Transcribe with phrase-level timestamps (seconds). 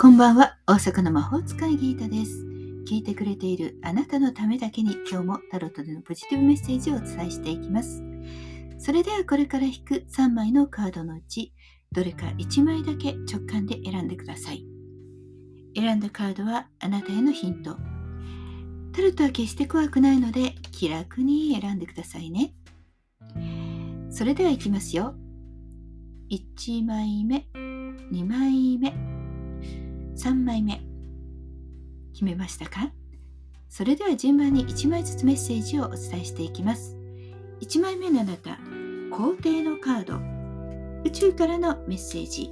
[0.00, 2.46] こんばんは、大阪の魔法使いギータです。
[2.88, 8.00] 聞いてくれているあなたのためだけに今日もタロットでのポジティブメッセージをお伝えしていきます。
[8.78, 11.52] それではこれから引く3枚のカードのうち、
[11.90, 14.64] どれか1枚だけ直感で選んでください。
[15.74, 17.74] 選んだカードはあなたへのヒント。
[18.92, 22.54] タロットは決して怖くないので気楽に選んでくださいね。
[24.10, 25.16] それではいきますよ。
[26.30, 27.48] 1枚目、
[28.12, 29.17] 2枚目。
[30.18, 30.82] 3枚目。
[32.12, 32.90] 決めましたか？
[33.68, 36.96] それでは順番に1枚ずつメッセージをお伝えしていきます。
[37.60, 38.58] 1枚目のあなた
[39.16, 40.18] 皇帝のカード。
[41.04, 42.50] 宇宙からのメッセージ。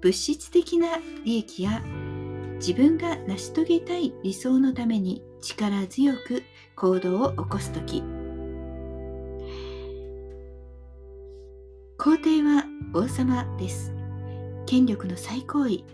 [0.00, 0.88] 物質的な
[1.24, 1.80] 利益や
[2.56, 6.42] 自分が成し遂げたい理想のために力強く
[6.74, 8.02] 行動を起こす時。
[11.98, 13.92] 皇帝は王様です。
[14.66, 15.84] 権力の最高位。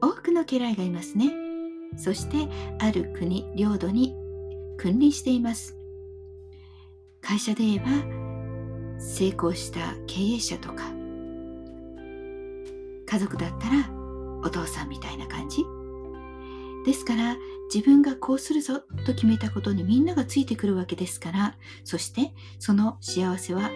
[0.00, 1.32] 多くの家来がいますね。
[1.96, 2.48] そして
[2.80, 4.14] ある国、領土に
[4.78, 5.76] 君臨しています。
[7.24, 7.86] 会社で言えば
[9.00, 10.92] 成功した経営者とか
[13.06, 13.90] 家族だったら
[14.42, 15.64] お父さんみたいな感じ
[16.84, 17.36] ですから
[17.72, 23.70] 自分がこうするぞと決めたことにみんながついてくるわけですからそしてその幸せは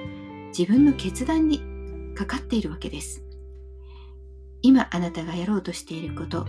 [0.57, 1.63] 自分の決断に
[2.15, 3.23] かかっているわけです
[4.63, 6.47] 今あなたがやろうとしていること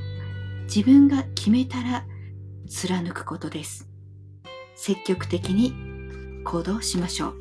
[0.64, 2.06] 自分が決めたら
[2.68, 3.88] 貫くことです。
[4.76, 5.74] 積極的に
[6.44, 7.36] 行動しましょう。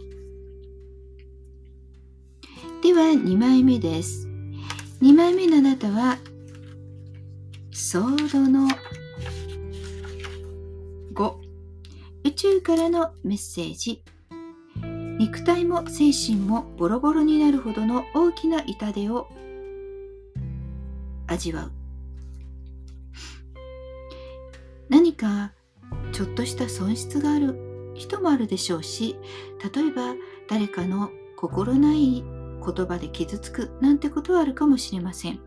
[2.82, 4.26] では2枚目です。
[5.02, 6.18] 2枚目のあなたは
[7.70, 8.68] ソードの
[11.14, 11.34] 5
[12.24, 14.02] 宇宙からのメッセージ。
[15.18, 19.28] 肉体も精神もボロボロになるほどの大きな痛手を
[21.28, 21.72] 味わう。
[24.88, 25.52] 何か
[26.12, 27.68] ちょっとした損失がある。
[27.94, 29.16] 人もあるでしょうし
[29.74, 30.14] 例えば
[30.48, 33.70] 誰かの心ない言葉で傷つく。
[33.80, 35.40] なんてことはあるかもしれません。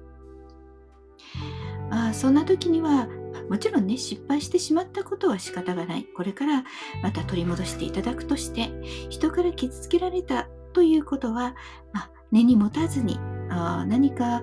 [1.90, 3.08] あそんな時には
[3.50, 6.06] もちろんね失敗してしまったことは仕方がない。
[6.16, 6.64] これから
[7.02, 8.70] また取り戻していただくとして
[9.10, 11.56] 人から傷つけられたということは、
[11.94, 13.18] まあ、根に持たずに
[13.50, 14.42] あ何か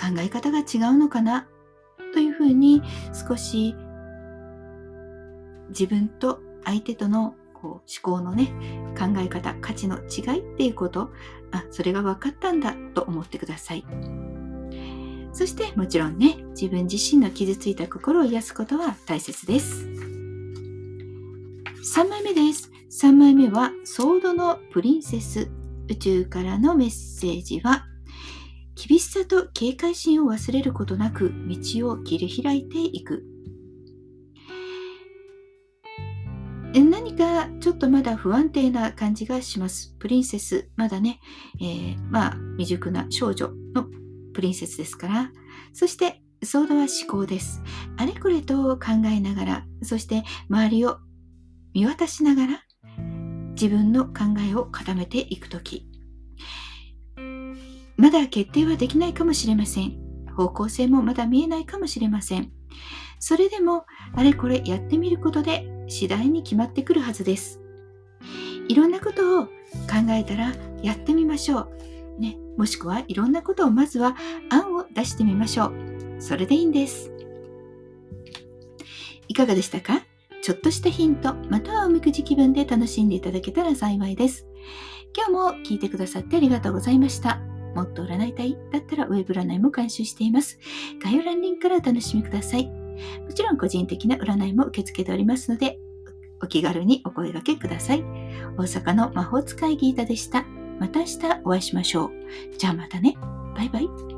[0.00, 1.46] 考え方が違うのかな？
[2.14, 2.82] というふうに
[3.28, 3.74] 少し
[5.68, 8.46] 自分と相手とのこう思考のね
[8.98, 11.10] 考え方価値の違いっていうこと
[11.52, 13.84] あそれが分かったんだと思ってください。
[15.32, 19.86] そしてもちろんね自分自身の傷ついた心を癒すことは大切です。
[21.94, 22.70] 3枚目です。
[22.90, 25.48] 3枚目はソードのプリンセス。
[25.88, 27.86] 宇宙からのメッセージは
[28.86, 33.24] 厳しさと警戒心を忘れることなく道を切り開いていく
[36.72, 39.96] 何かちょっとまだ不安定な感じがします。
[39.98, 41.18] プリンセス、まだね、
[41.60, 43.86] えー、まあ未熟な少女の
[44.32, 45.32] プリンセスですから。
[45.72, 47.60] そして、ソードは思考です。
[47.96, 50.98] あれこれと考えながら、そして周りを
[51.74, 52.62] 見渡しながら、
[53.54, 54.12] 自分の考
[54.48, 55.89] えを固めていくとき、
[58.00, 59.92] まだ決定はできないかもしれません。
[60.34, 62.50] 方向性もまだ見えないかもしれません。
[63.18, 63.84] それでも、
[64.14, 67.60] あれこれやってみることで次第に決まってくるはずです。
[68.68, 69.50] いろんなことを考
[70.10, 72.20] えたらやってみましょう。
[72.20, 74.16] ね、もしくはいろんなことをまずは
[74.48, 75.72] 案を出してみましょう。
[76.20, 77.12] それでいいんです。
[79.28, 80.00] いかがでしたか？
[80.42, 84.46] ちょっとしたヒント、またはおみくじ気分で楽しんでいただけたら幸いです。
[85.14, 87.49] 今日も聞いてくださってありがとうございました。
[87.74, 88.56] もっと占いたい？
[88.72, 90.58] だったらウェブ占いも監修しています。
[91.02, 92.66] 概要欄リンクからお楽しみください。
[92.66, 95.78] もちろん個人的な占いも受け付けておりますので、
[96.42, 98.02] お気軽にお声掛けください。
[98.56, 100.44] 大阪の魔法使いギータでした。
[100.78, 102.10] また明日お会いしましょう。
[102.56, 103.16] じゃあまたね。
[103.54, 104.09] バイバイ。